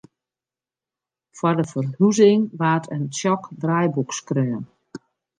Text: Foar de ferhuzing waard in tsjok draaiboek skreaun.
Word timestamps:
Foar 1.37 1.55
de 1.59 1.65
ferhuzing 1.71 2.41
waard 2.59 2.85
in 2.95 3.05
tsjok 3.13 3.43
draaiboek 3.61 4.11
skreaun. 4.19 4.63